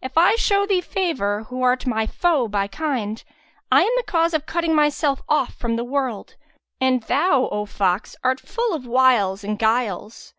[0.00, 3.20] If I show thee favour who art my foe by kind,
[3.72, 6.36] I am the cause of cutting myself off from the world;
[6.80, 10.32] and thou, O fox, art full of wiles and guiles.